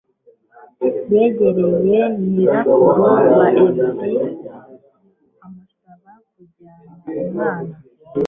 yegereye 1.13 2.01
nyirakuru 2.31 3.03
wa 3.33 3.43
edi 3.61 3.83
amusaba 5.45 6.11
kujyana 6.33 6.91
umwana 7.23 7.73